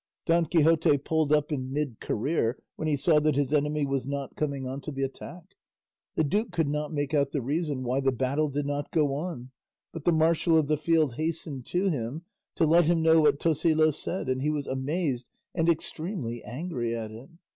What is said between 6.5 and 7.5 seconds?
could not make out the